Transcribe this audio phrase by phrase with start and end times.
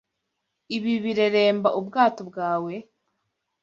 [0.75, 2.73] Ibi bireremba ubwato bwawe?